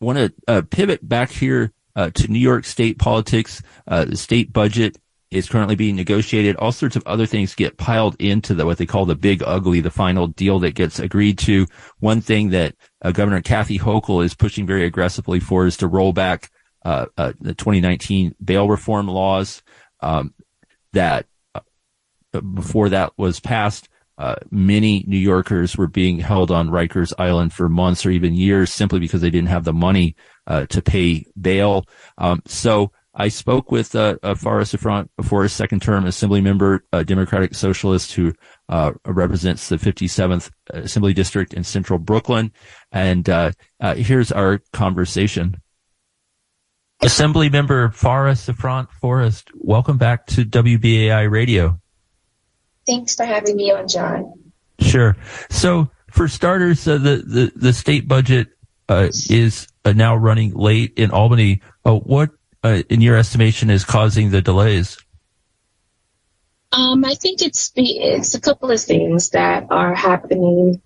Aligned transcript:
want 0.00 0.18
to 0.18 0.32
uh, 0.46 0.62
pivot 0.70 1.06
back 1.06 1.30
here 1.30 1.72
uh, 1.96 2.10
to 2.10 2.28
New 2.28 2.38
York 2.38 2.64
state 2.64 2.98
politics. 2.98 3.62
Uh, 3.86 4.04
the 4.04 4.16
state 4.16 4.52
budget 4.52 4.98
is 5.30 5.48
currently 5.48 5.74
being 5.74 5.96
negotiated. 5.96 6.56
All 6.56 6.72
sorts 6.72 6.96
of 6.96 7.02
other 7.06 7.26
things 7.26 7.54
get 7.54 7.76
piled 7.76 8.16
into 8.18 8.54
the, 8.54 8.64
what 8.64 8.78
they 8.78 8.86
call 8.86 9.04
the 9.04 9.16
big 9.16 9.42
ugly, 9.44 9.80
the 9.80 9.90
final 9.90 10.26
deal 10.26 10.58
that 10.60 10.74
gets 10.74 10.98
agreed 10.98 11.38
to. 11.40 11.66
One 11.98 12.20
thing 12.20 12.50
that 12.50 12.74
uh, 13.02 13.12
Governor 13.12 13.42
Kathy 13.42 13.78
Hochul 13.78 14.24
is 14.24 14.34
pushing 14.34 14.66
very 14.66 14.84
aggressively 14.84 15.40
for 15.40 15.66
is 15.66 15.76
to 15.78 15.86
roll 15.86 16.12
back 16.12 16.50
uh, 16.84 17.06
uh, 17.18 17.32
the 17.40 17.54
2019 17.54 18.34
bail 18.42 18.68
reform 18.68 19.08
laws 19.08 19.62
um, 20.00 20.32
that 20.92 21.26
before 22.54 22.88
that 22.90 23.12
was 23.16 23.40
passed. 23.40 23.88
Uh, 24.18 24.34
many 24.50 25.04
New 25.06 25.16
Yorkers 25.16 25.76
were 25.76 25.86
being 25.86 26.18
held 26.18 26.50
on 26.50 26.68
Rikers 26.68 27.12
Island 27.18 27.52
for 27.52 27.68
months 27.68 28.04
or 28.04 28.10
even 28.10 28.34
years 28.34 28.72
simply 28.72 28.98
because 28.98 29.20
they 29.20 29.30
didn't 29.30 29.48
have 29.48 29.64
the 29.64 29.72
money 29.72 30.16
uh, 30.46 30.66
to 30.66 30.82
pay 30.82 31.24
bail. 31.40 31.84
Um, 32.18 32.42
so 32.44 32.90
I 33.20 33.28
spoke 33.28 33.72
with 33.72 33.96
uh, 33.96 34.16
uh, 34.22 34.36
Phara 34.36 34.64
Souffrant 34.64 35.10
before 35.16 35.42
his 35.42 35.52
second 35.52 35.82
term 35.82 36.06
Assembly 36.06 36.40
member, 36.40 36.84
a 36.92 37.04
Democratic 37.04 37.54
Socialist 37.54 38.12
who 38.12 38.32
uh, 38.68 38.92
represents 39.04 39.68
the 39.68 39.76
57th 39.76 40.50
Assembly 40.70 41.12
District 41.12 41.52
in 41.52 41.64
Central 41.64 41.98
Brooklyn, 41.98 42.52
and 42.92 43.28
uh, 43.28 43.50
uh, 43.80 43.96
here's 43.96 44.30
our 44.30 44.60
conversation. 44.72 45.60
Assembly 47.02 47.48
member 47.48 47.90
Phara 47.90 48.36
Souffrant 48.36 48.88
Forrest, 49.00 49.50
welcome 49.54 49.98
back 49.98 50.26
to 50.26 50.44
WBAI 50.44 51.28
Radio. 51.28 51.80
Thanks 52.88 53.14
for 53.14 53.26
having 53.26 53.54
me 53.54 53.70
on, 53.70 53.86
John. 53.86 54.32
Sure. 54.80 55.14
So, 55.50 55.90
for 56.10 56.26
starters, 56.26 56.88
uh, 56.88 56.96
the, 56.96 57.16
the, 57.18 57.52
the 57.54 57.72
state 57.74 58.08
budget 58.08 58.48
uh, 58.88 59.08
is 59.28 59.68
uh, 59.84 59.92
now 59.92 60.16
running 60.16 60.54
late 60.54 60.94
in 60.96 61.10
Albany. 61.10 61.60
Uh, 61.84 61.96
what, 61.96 62.30
uh, 62.64 62.82
in 62.88 63.02
your 63.02 63.18
estimation, 63.18 63.68
is 63.68 63.84
causing 63.84 64.30
the 64.30 64.40
delays? 64.40 64.96
Um, 66.72 67.04
I 67.04 67.12
think 67.12 67.42
it's 67.42 67.70
it's 67.76 68.34
a 68.34 68.40
couple 68.40 68.70
of 68.70 68.80
things 68.80 69.30
that 69.30 69.66
are 69.70 69.94
happening. 69.94 70.80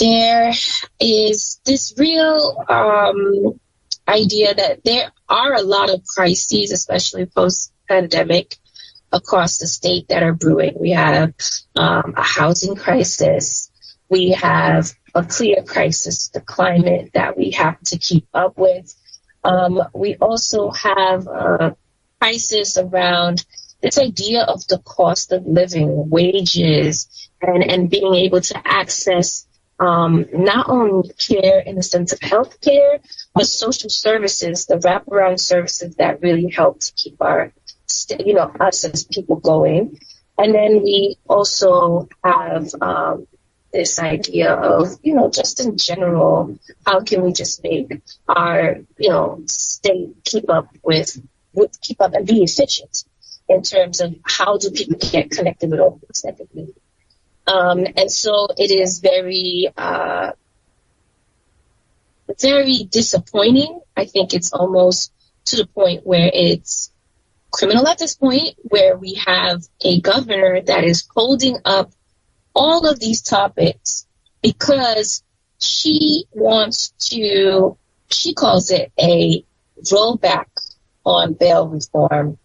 There 0.00 0.52
is 0.98 1.60
this 1.64 1.94
real 1.96 2.64
um, 2.68 3.60
idea 4.08 4.54
that 4.54 4.82
there 4.84 5.12
are 5.28 5.54
a 5.54 5.62
lot 5.62 5.90
of 5.90 6.04
crises, 6.04 6.72
especially 6.72 7.26
post 7.26 7.72
pandemic, 7.88 8.56
across 9.12 9.58
the 9.58 9.66
state 9.66 10.08
that 10.08 10.22
are 10.22 10.34
brewing. 10.34 10.74
We 10.78 10.90
have 10.90 11.34
um, 11.76 12.14
a 12.16 12.22
housing 12.22 12.76
crisis. 12.76 13.70
We 14.08 14.32
have 14.32 14.92
a 15.14 15.24
clear 15.24 15.62
crisis, 15.62 16.28
the 16.28 16.40
climate 16.40 17.10
that 17.14 17.36
we 17.36 17.52
have 17.52 17.80
to 17.86 17.98
keep 17.98 18.26
up 18.34 18.58
with. 18.58 18.94
Um, 19.44 19.82
we 19.94 20.16
also 20.16 20.70
have 20.70 21.26
a 21.26 21.76
crisis 22.20 22.76
around 22.76 23.44
this 23.80 23.98
idea 23.98 24.42
of 24.42 24.66
the 24.66 24.78
cost 24.78 25.32
of 25.32 25.46
living, 25.46 26.10
wages, 26.10 27.28
and, 27.40 27.62
and 27.62 27.90
being 27.90 28.14
able 28.14 28.40
to 28.40 28.60
access 28.64 29.46
um, 29.78 30.26
not 30.32 30.68
only 30.68 31.10
care 31.10 31.60
in 31.60 31.76
the 31.76 31.82
sense 31.82 32.12
of 32.12 32.20
health 32.20 32.60
care, 32.60 32.98
but 33.34 33.46
social 33.46 33.90
services, 33.90 34.66
the 34.66 34.76
wraparound 34.76 35.38
services 35.38 35.94
that 35.96 36.20
really 36.20 36.50
help 36.50 36.80
to 36.80 36.92
keep 36.94 37.16
our 37.20 37.52
you 38.18 38.34
know, 38.34 38.52
us 38.60 38.84
as 38.84 39.04
people 39.04 39.36
going. 39.36 39.98
And 40.36 40.54
then 40.54 40.82
we 40.82 41.16
also 41.28 42.08
have 42.22 42.70
um, 42.80 43.26
this 43.72 43.98
idea 43.98 44.52
of, 44.52 44.98
you 45.02 45.14
know, 45.14 45.30
just 45.30 45.60
in 45.60 45.76
general, 45.76 46.58
how 46.86 47.00
can 47.00 47.22
we 47.22 47.32
just 47.32 47.62
make 47.62 48.00
our, 48.28 48.76
you 48.98 49.10
know, 49.10 49.42
state 49.46 50.14
keep 50.24 50.48
up 50.48 50.68
with, 50.82 51.20
with 51.52 51.80
keep 51.80 52.00
up 52.00 52.14
and 52.14 52.26
be 52.26 52.42
efficient 52.42 53.04
in 53.48 53.62
terms 53.62 54.00
of 54.00 54.14
how 54.24 54.58
do 54.58 54.70
people 54.70 54.98
get 55.10 55.30
connected 55.30 55.70
with 55.70 55.80
all 55.80 55.98
things 55.98 56.22
that 56.22 56.38
they 56.38 56.46
need. 56.52 56.74
Um, 57.46 57.86
and 57.96 58.12
so 58.12 58.48
it 58.56 58.70
is 58.70 59.00
very, 59.00 59.72
uh, 59.76 60.32
very 62.40 62.84
disappointing. 62.84 63.80
I 63.96 64.04
think 64.04 64.34
it's 64.34 64.52
almost 64.52 65.12
to 65.46 65.56
the 65.56 65.66
point 65.66 66.06
where 66.06 66.30
it's 66.32 66.92
criminal 67.50 67.86
at 67.88 67.98
this 67.98 68.14
point 68.14 68.56
where 68.62 68.96
we 68.96 69.14
have 69.14 69.62
a 69.82 70.00
governor 70.00 70.60
that 70.60 70.84
is 70.84 71.08
holding 71.14 71.58
up 71.64 71.90
all 72.54 72.86
of 72.86 72.98
these 73.00 73.22
topics 73.22 74.06
because 74.42 75.22
she 75.60 76.24
wants 76.32 76.90
to, 77.10 77.76
she 78.10 78.34
calls 78.34 78.70
it 78.70 78.92
a 79.00 79.44
rollback 79.82 80.46
on 81.04 81.34
bail 81.34 81.68
reform. 81.68 82.38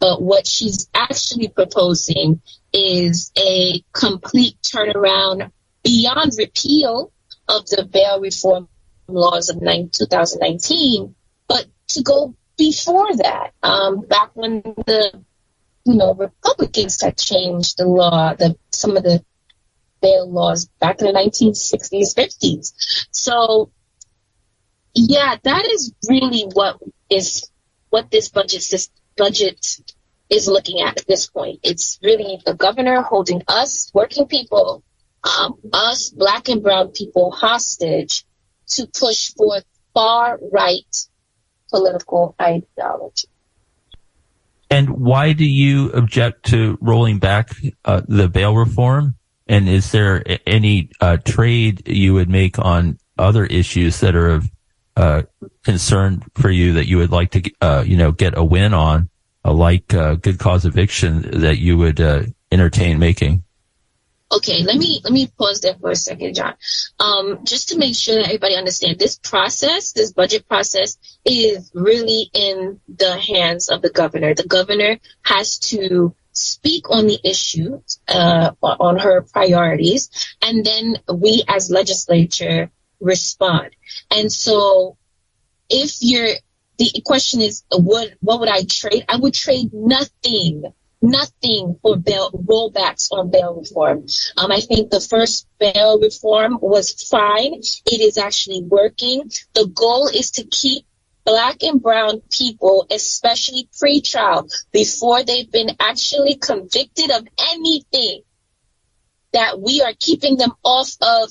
But 0.00 0.22
what 0.22 0.46
she's 0.46 0.88
actually 0.94 1.48
proposing 1.48 2.40
is 2.72 3.32
a 3.36 3.82
complete 3.92 4.56
turnaround 4.62 5.50
beyond 5.82 6.32
repeal 6.38 7.12
of 7.48 7.66
the 7.66 7.84
bail 7.84 8.20
reform 8.20 8.68
laws 9.08 9.48
of 9.48 9.60
2019, 9.60 11.14
but 11.48 11.66
to 11.88 12.02
go 12.02 12.34
before 12.58 13.16
that, 13.16 13.52
um, 13.62 14.00
back 14.00 14.30
when 14.34 14.60
the 14.62 15.24
you 15.84 15.94
know 15.94 16.12
Republicans 16.12 17.00
had 17.00 17.16
changed 17.16 17.78
the 17.78 17.86
law, 17.86 18.34
the 18.34 18.56
some 18.70 18.96
of 18.96 19.04
the 19.04 19.24
bail 20.02 20.30
laws 20.30 20.68
back 20.80 21.00
in 21.00 21.06
the 21.06 21.12
1960s, 21.12 22.14
50s. 22.14 23.06
So 23.10 23.70
yeah, 24.94 25.36
that 25.42 25.66
is 25.66 25.94
really 26.08 26.46
what 26.52 26.78
is 27.08 27.50
what 27.90 28.10
this 28.10 28.28
budget 28.28 28.66
this 28.70 28.90
budget 29.16 29.80
is 30.28 30.46
looking 30.48 30.80
at 30.80 31.00
at 31.00 31.06
this 31.06 31.28
point. 31.28 31.60
It's 31.62 31.98
really 32.02 32.40
the 32.44 32.54
governor 32.54 33.00
holding 33.02 33.42
us, 33.48 33.90
working 33.94 34.26
people, 34.26 34.82
um, 35.24 35.58
us 35.72 36.10
black 36.10 36.48
and 36.48 36.62
brown 36.62 36.88
people 36.88 37.30
hostage 37.30 38.24
to 38.68 38.86
push 38.86 39.32
for 39.34 39.62
far 39.94 40.38
right 40.52 41.08
political 41.70 42.34
ideology. 42.40 43.28
And 44.70 44.90
why 44.90 45.32
do 45.32 45.44
you 45.44 45.90
object 45.92 46.46
to 46.46 46.76
rolling 46.80 47.18
back 47.18 47.50
uh, 47.84 48.02
the 48.06 48.28
bail 48.28 48.54
reform? 48.54 49.14
And 49.46 49.68
is 49.68 49.92
there 49.92 50.22
any 50.46 50.90
uh, 51.00 51.16
trade 51.24 51.88
you 51.88 52.14
would 52.14 52.28
make 52.28 52.58
on 52.58 52.98
other 53.16 53.46
issues 53.46 54.00
that 54.00 54.14
are 54.14 54.28
of 54.28 54.50
uh, 54.96 55.22
concern 55.64 56.22
for 56.34 56.50
you 56.50 56.74
that 56.74 56.86
you 56.86 56.98
would 56.98 57.10
like 57.10 57.30
to, 57.30 57.50
uh, 57.60 57.84
you 57.86 57.96
know, 57.96 58.12
get 58.12 58.36
a 58.36 58.44
win 58.44 58.74
on, 58.74 59.08
uh, 59.44 59.52
like 59.52 59.94
uh, 59.94 60.16
good 60.16 60.38
cause 60.38 60.66
eviction 60.66 61.40
that 61.40 61.58
you 61.58 61.78
would 61.78 62.00
entertain 62.52 62.98
making? 62.98 63.42
Okay, 64.30 64.62
let 64.62 64.76
me 64.76 65.00
let 65.04 65.12
me 65.12 65.26
pause 65.38 65.60
there 65.62 65.74
for 65.80 65.90
a 65.90 65.96
second, 65.96 66.34
John. 66.34 66.54
Um, 67.00 67.44
just 67.44 67.70
to 67.70 67.78
make 67.78 67.96
sure 67.96 68.16
that 68.16 68.26
everybody 68.26 68.56
understands 68.56 68.98
this 68.98 69.18
process, 69.18 69.92
this 69.92 70.12
budget 70.12 70.46
process, 70.46 70.98
is 71.24 71.70
really 71.74 72.30
in 72.34 72.78
the 72.88 73.16
hands 73.16 73.70
of 73.70 73.80
the 73.80 73.88
governor. 73.88 74.34
The 74.34 74.46
governor 74.46 74.98
has 75.22 75.58
to 75.70 76.14
speak 76.32 76.90
on 76.90 77.06
the 77.06 77.18
issue, 77.24 77.80
uh, 78.06 78.52
on 78.62 78.98
her 78.98 79.22
priorities, 79.22 80.10
and 80.42 80.64
then 80.64 80.96
we 81.12 81.42
as 81.48 81.70
legislature 81.70 82.70
respond. 83.00 83.70
And 84.10 84.30
so, 84.30 84.98
if 85.70 85.96
you're 86.00 86.34
the 86.76 87.02
question 87.06 87.40
is, 87.40 87.64
what 87.70 88.12
what 88.20 88.40
would 88.40 88.48
I 88.50 88.64
trade? 88.64 89.06
I 89.08 89.16
would 89.16 89.32
trade 89.32 89.70
nothing 89.72 90.64
nothing 91.00 91.78
for 91.82 91.96
bail 91.96 92.30
rollbacks 92.32 93.08
on 93.12 93.30
bail 93.30 93.54
reform. 93.54 94.06
Um, 94.36 94.50
I 94.50 94.60
think 94.60 94.90
the 94.90 95.00
first 95.00 95.46
bail 95.58 96.00
reform 96.00 96.58
was 96.60 96.92
fine. 96.92 97.54
It 97.86 98.00
is 98.00 98.18
actually 98.18 98.62
working. 98.62 99.30
The 99.54 99.66
goal 99.66 100.08
is 100.08 100.32
to 100.32 100.44
keep 100.44 100.84
black 101.24 101.62
and 101.62 101.82
brown 101.82 102.22
people, 102.30 102.86
especially 102.90 103.68
pre-trial, 103.78 104.48
before 104.72 105.22
they've 105.22 105.50
been 105.50 105.70
actually 105.78 106.36
convicted 106.36 107.10
of 107.10 107.26
anything, 107.38 108.22
that 109.32 109.60
we 109.60 109.82
are 109.82 109.92
keeping 109.98 110.36
them 110.36 110.52
off 110.64 110.90
of 111.02 111.30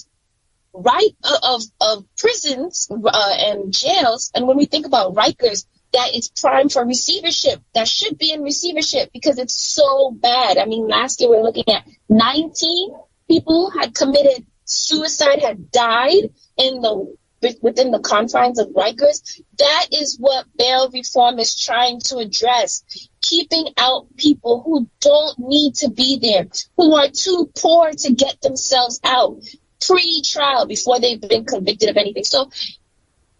right 0.74 1.16
of 1.44 1.64
of 1.82 2.06
prisons 2.16 2.88
uh, 2.92 3.34
and 3.40 3.74
jails. 3.74 4.32
And 4.36 4.48
when 4.48 4.56
we 4.56 4.66
think 4.66 4.86
about 4.86 5.16
Rikers, 5.16 5.66
that 5.94 6.16
is 6.16 6.30
prime 6.30 6.70
for 6.70 6.86
receivership. 6.86 7.62
That 7.74 7.88
should 7.88 8.18
be 8.18 8.32
in 8.32 8.44
receivership 8.44 9.12
because 9.14 9.38
it's 9.40 9.56
so 9.56 10.12
bad. 10.12 10.58
I 10.58 10.66
mean, 10.66 10.88
last 10.88 11.22
year 11.22 11.30
we're 11.30 11.44
looking 11.44 11.70
at 11.70 11.88
19 12.10 12.96
people 13.28 13.72
had 13.72 13.94
committed 13.94 14.46
suicide, 14.66 15.42
had 15.42 15.72
died 15.72 16.30
in 16.58 16.82
the 16.82 17.16
within 17.62 17.92
the 17.92 18.00
confines 18.00 18.60
of 18.60 18.70
Rikers. 18.70 19.42
That 19.60 19.88
is 19.92 20.18
what 20.20 20.46
bail 20.58 20.90
reform 20.90 21.40
is 21.40 21.60
trying 21.60 22.00
to 22.06 22.18
address. 22.18 22.84
Keeping 23.22 23.68
out 23.78 24.08
people 24.18 24.64
who 24.64 24.90
don't 25.00 25.38
need 25.38 25.76
to 25.76 25.90
be 25.90 26.18
there, 26.20 26.48
who 26.78 26.96
are 26.96 27.10
too 27.10 27.50
poor 27.56 27.92
to 27.92 28.14
get 28.14 28.42
themselves 28.42 29.00
out 29.04 29.38
pre-trial 29.86 30.66
before 30.66 31.00
they've 31.00 31.22
been 31.22 31.46
convicted 31.46 31.90
of 31.90 31.98
anything. 31.98 32.24
So 32.24 32.50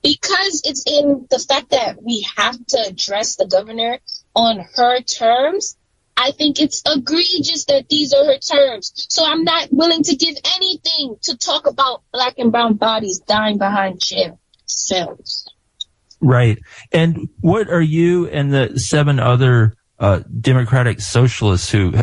because 0.04 0.62
it's 0.66 0.84
in 0.86 1.28
the 1.30 1.40
fact 1.40 1.72
that 1.72 2.02
we 2.02 2.26
have 2.36 2.66
to 2.68 2.86
address 2.88 3.36
the 3.36 3.46
governor 3.46 4.00
on 4.36 4.66
her 4.76 5.02
terms, 5.02 5.78
I 6.16 6.32
think 6.32 6.60
it's 6.60 6.82
egregious 6.86 7.66
that 7.66 7.90
these 7.90 8.14
are 8.14 8.26
her 8.26 8.40
terms. 8.40 8.92
So 9.10 9.24
I'm 9.24 9.44
not 9.44 9.70
willing 9.72 10.04
to 10.04 10.16
give 10.16 10.36
anything 10.56 11.18
to 11.24 11.38
talk 11.38 11.68
about 11.68 12.02
black 12.12 12.40
and 12.40 12.52
brown 12.52 12.76
bodies 12.76 13.20
dying 13.20 13.58
behind 13.58 14.02
jail 14.02 14.40
cells. 14.66 15.48
Right. 16.20 16.58
And 16.92 17.30
what 17.42 17.70
are 17.70 17.82
you 17.82 18.28
and 18.28 18.52
the 18.52 18.80
seven 18.80 19.20
other 19.20 19.76
uh, 20.00 20.22
Democratic 20.42 21.02
socialists 21.02 21.70
who 21.70 21.94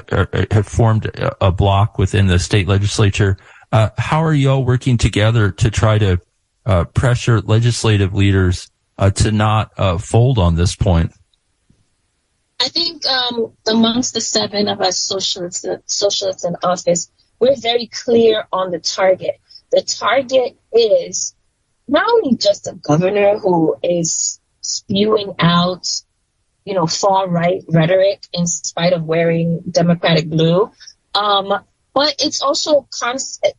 have 0.51 0.67
formed 0.67 1.11
a 1.41 1.51
block 1.51 1.99
within 1.99 2.29
the 2.29 2.39
state 2.39 2.69
legislature? 2.69 3.37
Uh, 3.73 3.91
how 3.99 4.23
are 4.23 4.35
y'all 4.35 4.65
working 4.65 4.97
together 4.97 5.51
to 5.51 5.71
try 5.71 5.99
to 5.99 6.21
uh, 6.67 6.85
pressure 6.85 7.41
legislative 7.41 8.15
leaders 8.15 8.71
uh, 8.99 9.11
to 9.11 9.33
not 9.33 9.73
uh, 9.77 9.99
fold 9.99 10.39
on 10.39 10.55
this 10.55 10.77
point? 10.77 11.13
I 12.61 12.69
think 12.69 13.05
um, 13.07 13.53
amongst 13.67 14.15
the 14.15 14.21
seven 14.21 14.69
of 14.69 14.81
us 14.81 14.99
socialists, 14.99 15.67
socialists 15.87 16.45
in 16.45 16.57
office, 16.63 17.11
we're 17.39 17.57
very 17.57 17.89
clear 17.89 18.47
on 18.53 18.71
the 18.71 18.79
target. 18.79 19.41
The 19.71 19.83
target 19.83 20.57
is 20.73 21.35
not 21.89 22.09
only 22.09 22.37
just 22.37 22.67
a 22.67 22.75
governor 22.75 23.39
who 23.39 23.77
is 23.83 24.41
spewing 24.61 25.35
out, 25.39 25.87
you 26.65 26.75
know, 26.75 26.87
far 26.87 27.29
right 27.29 27.63
rhetoric 27.69 28.27
in 28.33 28.47
spite 28.47 28.93
of 28.93 29.05
wearing 29.05 29.63
Democratic 29.71 30.29
blue, 30.31 30.71
um, 31.15 31.53
but 31.93 32.15
it's 32.19 32.41
also 32.41 32.89
constant, 32.99 33.55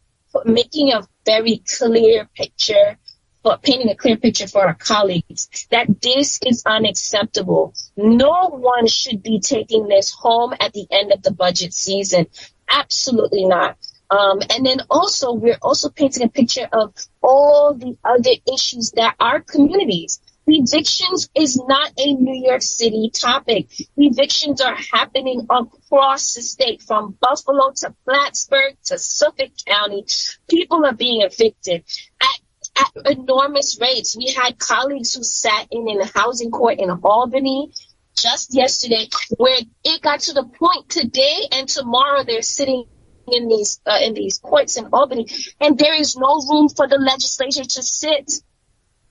making 0.46 0.92
a 0.92 1.08
very 1.26 1.62
clear 1.78 2.28
picture 2.36 2.98
but 3.46 3.62
painting 3.62 3.92
a 3.92 3.96
clear 3.96 4.18
picture 4.18 4.48
for 4.48 4.66
our 4.66 4.74
colleagues 4.74 5.68
that 5.70 6.02
this 6.02 6.40
is 6.44 6.64
unacceptable. 6.66 7.76
No 7.96 8.50
one 8.50 8.88
should 8.88 9.22
be 9.22 9.40
taking 9.40 9.88
this 9.88 10.12
home 10.12 10.56
at 10.60 10.74
the 10.74 10.88
end 10.90 11.14
of 11.14 11.22
the 11.22 11.32
budget 11.32 11.72
season. 11.72 12.26
Absolutely 12.68 13.46
not. 13.46 13.78
Um, 14.10 14.40
and 14.50 14.66
then 14.66 14.82
also, 14.90 15.34
we're 15.34 15.60
also 15.62 15.90
painting 15.90 16.24
a 16.24 16.28
picture 16.28 16.68
of 16.74 16.96
all 17.22 17.76
the 17.76 17.96
other 18.04 18.32
issues 18.52 18.92
that 18.96 19.16
our 19.20 19.42
communities. 19.42 20.20
Evictions 20.48 21.30
is 21.36 21.58
not 21.68 21.92
a 21.98 22.14
New 22.14 22.46
York 22.48 22.62
City 22.62 23.10
topic. 23.14 23.68
Evictions 23.98 24.62
are 24.62 24.76
happening 24.94 25.48
across 25.50 26.34
the 26.36 26.42
state, 26.42 26.84
from 26.84 27.18
Buffalo 27.20 27.72
to 27.78 27.96
Plattsburgh 28.06 28.78
to 28.86 29.00
Suffolk 29.00 29.52
County. 29.66 30.06
People 30.48 30.86
are 30.86 30.94
being 30.94 31.22
evicted 31.22 31.84
at, 32.22 32.86
at 32.96 33.18
enormous 33.18 33.80
rates. 33.82 34.16
We 34.16 34.34
had 34.34 34.60
colleagues 34.60 35.16
who 35.16 35.24
sat 35.24 35.68
in 35.72 35.90
in 35.90 36.02
a 36.02 36.06
housing 36.06 36.52
court 36.52 36.80
in 36.80 36.92
Albany 36.92 37.72
just 38.16 38.54
yesterday, 38.54 39.08
where 39.38 39.60
it 39.84 40.02
got 40.02 40.22
to 40.22 40.34
the 40.34 40.46
point 40.46 40.90
today 40.90 41.48
and 41.52 41.68
tomorrow 41.68 42.24
they're 42.24 42.42
sitting 42.42 42.86
in 43.28 43.48
these 43.48 43.82
uh, 43.86 43.98
in 44.02 44.14
these 44.14 44.38
courts 44.38 44.78
in 44.78 44.88
Albany, 44.94 45.28
and 45.60 45.78
there 45.78 45.96
is 45.96 46.16
no 46.16 46.40
room 46.50 46.70
for 46.70 46.88
the 46.88 46.98
legislature 46.98 47.64
to 47.64 47.84
sit. 47.84 48.32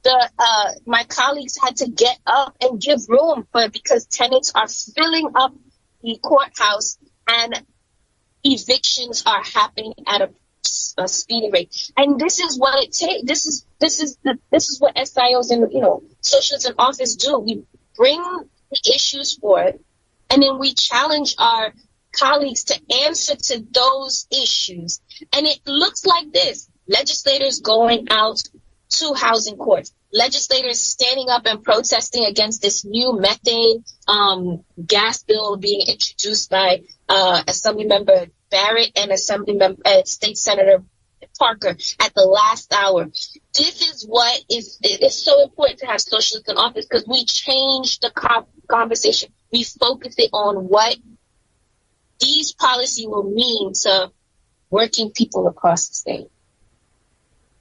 The 0.05 0.31
uh, 0.39 0.73
my 0.87 1.05
colleagues 1.05 1.57
had 1.61 1.77
to 1.77 1.89
get 1.89 2.19
up 2.27 2.57
and 2.61 2.81
give 2.81 3.09
room 3.09 3.47
for 3.51 3.69
because 3.71 4.07
tenants 4.07 4.53
are 4.55 4.69
filling 4.69 5.31
up 5.35 5.55
the 6.03 6.19
courthouse 6.23 6.99
and 7.27 7.65
evictions 8.45 9.23
are 9.27 9.43
happening 9.43 9.95
at 10.07 10.21
a, 10.21 10.31
a 10.99 11.09
speedy 11.09 11.51
rate. 11.51 11.91
And 11.97 12.21
this 12.21 12.39
is 12.39 12.59
what 12.59 12.85
it 12.85 12.93
takes. 12.93 13.27
This 13.27 13.47
is 13.47 13.67
this 13.81 14.01
is 14.01 14.19
the 14.23 14.39
this 14.51 14.69
is 14.69 14.81
what 14.81 14.95
SIOs 14.95 15.51
and 15.51 15.73
you 15.73 15.81
know 15.81 16.03
socialists 16.21 16.69
in 16.69 16.75
office 16.79 17.17
do. 17.17 17.39
We 17.39 17.65
bring 17.97 18.23
the 18.71 18.93
issues 18.95 19.35
forth, 19.35 19.77
and 20.31 20.43
then 20.43 20.59
we 20.59 20.75
challenge 20.75 21.35
our 21.39 21.73
colleagues 22.13 22.65
to 22.65 22.81
answer 23.07 23.37
to 23.37 23.65
those 23.73 24.27
issues. 24.31 25.01
And 25.33 25.47
it 25.47 25.61
looks 25.67 26.05
like 26.05 26.33
this 26.33 26.69
legislators 26.87 27.61
going 27.61 28.09
out 28.11 28.43
to 28.91 29.15
housing 29.15 29.57
courts, 29.57 29.93
legislators 30.13 30.81
standing 30.81 31.29
up 31.29 31.47
and 31.47 31.63
protesting 31.63 32.25
against 32.27 32.63
this 32.63 32.85
new 32.85 33.19
methane 33.19 33.85
um, 34.07 34.65
gas 34.87 35.23
bill 35.23 35.57
being 35.57 35.87
introduced 35.87 36.51
by 36.51 36.83
uh, 37.09 37.43
Assembly 37.49 37.85
Member 37.85 38.27
Barrett 38.51 38.93
and 38.97 39.11
Assembly 39.11 39.55
Member 39.55 39.83
uh, 39.85 40.03
State 40.05 40.39
Senator 40.39 40.83
Parker 41.39 41.71
at 42.01 42.15
the 42.15 42.25
last 42.25 42.73
hour. 42.73 43.07
This 43.07 43.83
is 43.83 44.07
what 44.07 44.45
is 44.49 44.79
it's 44.83 45.25
so 45.25 45.43
important 45.43 45.81
to 45.81 45.87
have 45.87 46.01
socialists 46.01 46.49
in 46.49 46.57
office 46.57 46.87
because 46.87 47.07
we 47.09 47.25
change 47.25 47.99
the 48.01 48.11
conversation. 48.69 49.33
We 49.53 49.65
focus 49.65 50.15
it 50.19 50.31
on 50.33 50.69
what 50.69 50.97
these 52.21 52.53
policy 52.53 53.07
will 53.07 53.25
mean 53.25 53.73
to 53.83 54.13
working 54.71 55.11
people 55.11 55.49
across 55.49 55.89
the 55.89 55.95
state. 55.95 56.27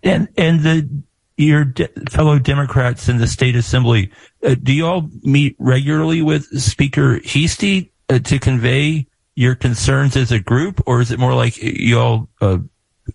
And 0.03 0.27
and 0.37 0.59
the 0.59 0.89
your 1.37 1.65
de- 1.65 1.87
fellow 2.09 2.39
Democrats 2.39 3.09
in 3.09 3.17
the 3.17 3.27
state 3.27 3.55
assembly, 3.55 4.11
uh, 4.43 4.55
do 4.61 4.73
you 4.73 4.85
all 4.85 5.09
meet 5.23 5.55
regularly 5.59 6.21
with 6.21 6.45
Speaker 6.59 7.19
Heastie 7.25 7.91
uh, 8.09 8.19
to 8.19 8.39
convey 8.39 9.07
your 9.35 9.55
concerns 9.55 10.15
as 10.15 10.31
a 10.31 10.39
group, 10.39 10.81
or 10.85 11.01
is 11.01 11.11
it 11.11 11.19
more 11.19 11.33
like 11.33 11.57
you 11.57 11.99
all 11.99 12.29
uh, 12.41 12.59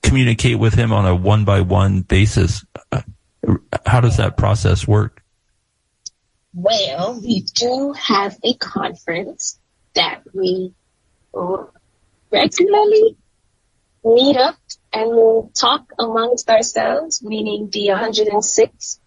communicate 0.03 0.59
with 0.59 0.75
him 0.75 0.93
on 0.93 1.07
a 1.07 1.15
one 1.15 1.45
by 1.45 1.61
one 1.61 2.03
basis? 2.03 2.65
Uh, 2.91 3.03
how 3.87 4.01
does 4.01 4.17
that 4.17 4.37
process 4.37 4.87
work? 4.87 5.23
Well, 6.55 7.21
we 7.21 7.43
do 7.55 7.93
have 7.93 8.37
a 8.43 8.55
conference 8.55 9.61
that 9.95 10.23
we 10.35 10.75
regularly 12.31 13.17
meet 14.05 14.37
up 14.37 14.57
and 14.93 15.11
we 15.11 15.51
talk 15.55 15.93
amongst 15.99 16.49
ourselves, 16.49 17.23
meaning 17.23 17.69
the 17.71 17.89
106 17.89 19.01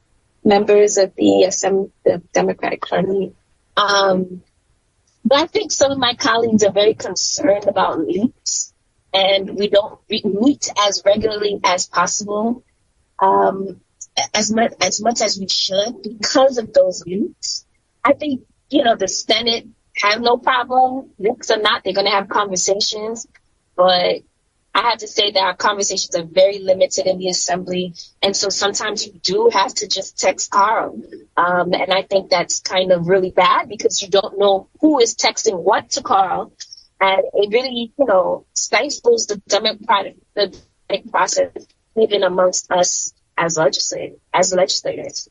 members 0.43 0.97
of 0.97 1.15
the, 1.15 1.91
the 2.03 2.21
Democratic 2.33 2.81
Party. 2.81 3.33
Um, 3.77 4.43
but 5.23 5.39
I 5.39 5.47
think 5.47 5.71
some 5.71 5.91
of 5.91 5.97
my 5.97 6.15
colleagues 6.15 6.63
are 6.63 6.71
very 6.71 6.93
concerned 6.93 7.67
about 7.67 7.99
leaks, 7.99 8.73
and 9.13 9.57
we 9.57 9.69
don't 9.69 9.99
meet 10.09 10.69
as 10.79 11.03
regularly 11.05 11.59
as 11.63 11.87
possible, 11.87 12.63
um, 13.19 13.81
as 14.33 14.51
much 14.51 14.73
as 14.81 15.01
much 15.01 15.21
as 15.21 15.39
we 15.39 15.47
should 15.47 16.01
because 16.01 16.57
of 16.57 16.73
those 16.73 17.05
leaks. 17.05 17.65
I 18.03 18.13
think 18.13 18.41
you 18.69 18.83
know 18.83 18.95
the 18.95 19.07
Senate 19.07 19.67
have 19.95 20.21
no 20.21 20.37
problem, 20.37 21.11
leaks 21.19 21.51
or 21.51 21.57
not, 21.57 21.83
they're 21.83 21.93
going 21.93 22.07
to 22.07 22.11
have 22.11 22.29
conversations. 22.29 23.27
But 23.75 24.21
I 24.73 24.89
have 24.89 24.99
to 24.99 25.07
say 25.07 25.31
that 25.31 25.39
our 25.39 25.55
conversations 25.55 26.15
are 26.15 26.23
very 26.23 26.59
limited 26.59 27.05
in 27.05 27.17
the 27.17 27.27
assembly. 27.27 27.93
And 28.21 28.35
so 28.35 28.49
sometimes 28.49 29.05
you 29.05 29.13
do 29.13 29.49
have 29.51 29.73
to 29.75 29.87
just 29.87 30.17
text 30.17 30.49
Carl. 30.49 31.01
Um, 31.35 31.73
and 31.73 31.91
I 31.91 32.03
think 32.03 32.29
that's 32.29 32.59
kind 32.61 32.91
of 32.91 33.07
really 33.07 33.31
bad 33.31 33.67
because 33.67 34.01
you 34.01 34.07
don't 34.07 34.39
know 34.39 34.69
who 34.79 34.99
is 34.99 35.15
texting 35.15 35.61
what 35.61 35.91
to 35.91 36.01
Carl. 36.01 36.53
And 37.01 37.21
it 37.33 37.49
really, 37.51 37.91
you 37.97 38.05
know, 38.05 38.45
stifles 38.53 39.27
the 39.27 39.37
democratic, 39.47 40.17
process 41.09 41.51
even 41.97 42.23
amongst 42.23 42.71
us 42.71 43.13
as 43.37 43.57
legislators, 43.57 44.19
as 44.33 44.53
legislators. 44.53 45.29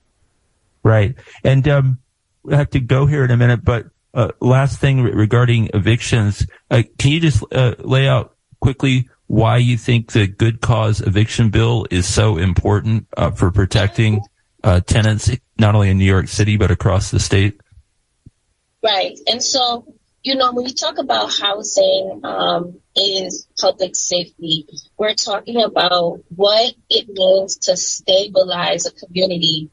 Right. 0.83 1.15
And, 1.45 1.67
um, 1.69 1.99
we 2.43 2.55
have 2.55 2.71
to 2.71 2.81
go 2.81 3.07
here 3.07 3.25
in 3.25 3.31
a 3.31 3.37
minute, 3.37 3.65
but 3.65 3.87
uh, 4.15 4.29
last 4.41 4.81
thing 4.81 5.03
regarding 5.03 5.71
evictions, 5.75 6.47
uh, 6.71 6.83
can 6.99 7.13
you 7.13 7.21
just 7.21 7.45
uh, 7.53 7.75
lay 7.79 8.09
out 8.09 8.35
quickly 8.61 9.09
why 9.31 9.59
you 9.59 9.79
think 9.79 10.11
the 10.11 10.27
good 10.27 10.61
cause 10.61 11.01
eviction 11.01 11.51
bill 11.51 11.87
is 11.89 12.13
so 12.13 12.37
important 12.37 13.07
uh, 13.17 13.31
for 13.31 13.53
protecting 13.53 14.21
uh, 14.65 14.81
tenants, 14.81 15.31
not 15.57 15.77
only 15.77 15.89
in 15.89 15.99
New 15.99 16.05
York 16.05 16.27
City 16.27 16.57
but 16.57 16.73
across 16.73 17.13
the 17.13 17.21
state? 17.21 17.61
Right, 18.83 19.17
and 19.29 19.41
so 19.41 19.95
you 20.25 20.35
know 20.35 20.51
when 20.51 20.67
you 20.67 20.75
talk 20.75 20.99
about 20.99 21.33
housing 21.33 22.23
um, 22.25 22.81
is 22.97 23.47
public 23.57 23.95
safety, 23.95 24.67
we're 24.99 25.15
talking 25.15 25.63
about 25.63 26.19
what 26.35 26.75
it 26.89 27.09
means 27.09 27.59
to 27.59 27.77
stabilize 27.77 28.85
a 28.87 28.91
community 28.91 29.71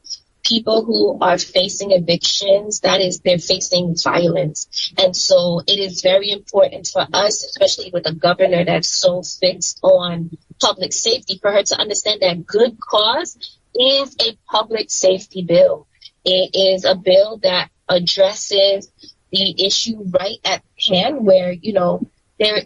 people 0.48 0.84
who 0.84 1.18
are 1.20 1.36
facing 1.36 1.90
evictions, 1.90 2.80
that 2.80 3.00
is, 3.02 3.20
they're 3.20 3.38
facing 3.38 3.94
violence. 4.02 4.92
And 4.96 5.14
so 5.14 5.60
it 5.66 5.78
is 5.78 6.00
very 6.00 6.30
important 6.30 6.86
for 6.86 7.06
us, 7.12 7.44
especially 7.44 7.90
with 7.92 8.08
a 8.08 8.14
governor 8.14 8.64
that's 8.64 8.88
so 8.88 9.22
fixed 9.22 9.78
on 9.82 10.30
public 10.60 10.94
safety, 10.94 11.38
for 11.40 11.52
her 11.52 11.62
to 11.62 11.78
understand 11.78 12.22
that 12.22 12.46
good 12.46 12.78
cause 12.80 13.58
is 13.74 14.16
a 14.20 14.38
public 14.50 14.90
safety 14.90 15.42
bill. 15.42 15.86
It 16.24 16.50
is 16.54 16.84
a 16.84 16.94
bill 16.94 17.38
that 17.42 17.70
addresses 17.88 18.90
the 19.30 19.66
issue 19.66 20.02
right 20.18 20.38
at 20.44 20.62
hand 20.88 21.26
where, 21.26 21.52
you 21.52 21.74
know, 21.74 22.08
there, 22.38 22.58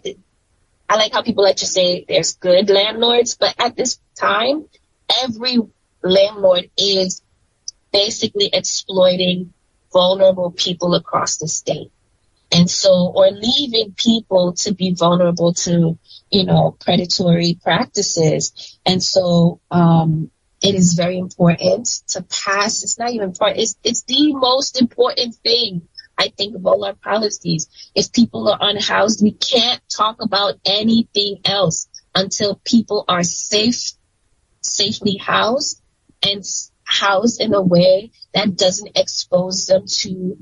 I 0.87 0.95
like 0.95 1.11
how 1.11 1.21
people 1.21 1.43
like 1.43 1.57
to 1.57 1.65
say 1.65 2.05
there's 2.07 2.35
good 2.35 2.69
landlords, 2.69 3.35
but 3.35 3.55
at 3.59 3.75
this 3.75 3.99
time, 4.15 4.65
every 5.23 5.57
landlord 6.01 6.69
is 6.77 7.21
basically 7.93 8.49
exploiting 8.51 9.53
vulnerable 9.93 10.51
people 10.51 10.95
across 10.95 11.37
the 11.37 11.47
state. 11.47 11.91
And 12.51 12.69
so, 12.69 13.11
or 13.15 13.31
leaving 13.31 13.93
people 13.93 14.53
to 14.53 14.73
be 14.73 14.93
vulnerable 14.93 15.53
to, 15.53 15.97
you 16.29 16.45
know, 16.45 16.75
predatory 16.79 17.57
practices. 17.63 18.77
And 18.85 19.01
so, 19.01 19.61
um, 19.71 20.29
it 20.61 20.75
is 20.75 20.93
very 20.93 21.17
important 21.17 21.87
to 22.09 22.23
pass. 22.23 22.83
It's 22.83 22.97
not 22.97 23.11
even 23.11 23.29
important. 23.29 23.59
It's, 23.59 23.75
it's 23.83 24.03
the 24.03 24.33
most 24.33 24.79
important 24.79 25.35
thing. 25.35 25.87
I 26.17 26.29
think 26.29 26.55
of 26.55 26.65
all 26.65 26.85
our 26.85 26.93
policies. 26.93 27.67
If 27.95 28.13
people 28.13 28.47
are 28.47 28.57
unhoused, 28.61 29.21
we 29.23 29.31
can't 29.33 29.81
talk 29.89 30.17
about 30.21 30.55
anything 30.63 31.39
else 31.43 31.89
until 32.15 32.61
people 32.63 33.03
are 33.09 33.23
safe, 33.23 33.93
safely 34.61 35.17
housed 35.17 35.81
and 36.21 36.43
housed 36.93 37.41
in 37.41 37.53
a 37.53 37.61
way 37.61 38.11
that 38.33 38.55
doesn't 38.55 38.97
expose 38.97 39.65
them 39.65 39.85
to 39.87 40.37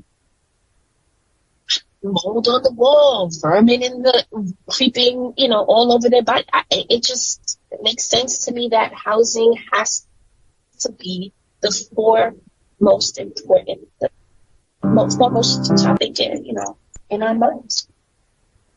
mold 2.02 2.48
on 2.48 2.62
the 2.62 2.72
wall, 2.72 3.30
vermin 3.40 3.82
in 3.82 4.02
the 4.02 4.54
creeping, 4.68 5.34
you 5.36 5.48
know, 5.48 5.64
all 5.64 5.92
over 5.92 6.08
their 6.10 6.22
body. 6.22 6.44
I, 6.52 6.64
it 6.70 7.02
just 7.02 7.58
makes 7.80 8.04
sense 8.04 8.46
to 8.46 8.52
me 8.52 8.68
that 8.72 8.92
housing 8.92 9.54
has 9.72 10.06
to 10.80 10.92
be 10.92 11.32
the 11.60 11.70
four 11.94 12.34
most 12.80 13.18
important, 13.18 13.88
the 14.00 14.10
most 14.82 15.16
foremost 15.16 15.76
topic, 15.78 16.18
in, 16.18 16.44
you 16.44 16.54
know, 16.54 16.76
in 17.08 17.22
our 17.22 17.34
minds. 17.34 17.88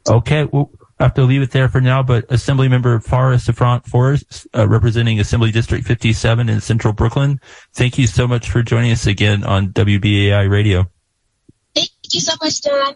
Okay, 0.08 0.46
well, 0.46 0.70
I 0.99 1.03
have 1.03 1.13
to 1.15 1.23
leave 1.23 1.41
it 1.41 1.51
there 1.51 1.67
for 1.67 1.81
now. 1.81 2.03
But 2.03 2.25
Assembly 2.29 2.69
Member 2.69 2.99
Phara 2.99 3.37
Souffrant 3.37 3.85
Forrest, 3.85 4.47
uh, 4.55 4.67
representing 4.67 5.19
Assembly 5.19 5.51
District 5.51 5.85
57 5.85 6.47
in 6.49 6.61
Central 6.61 6.93
Brooklyn, 6.93 7.39
thank 7.73 7.97
you 7.97 8.07
so 8.07 8.27
much 8.27 8.49
for 8.49 8.61
joining 8.63 8.91
us 8.91 9.05
again 9.05 9.43
on 9.43 9.69
WBAI 9.69 10.49
Radio. 10.49 10.89
Thank 11.73 11.89
you 12.11 12.21
so 12.21 12.33
much, 12.41 12.61
John. 12.63 12.95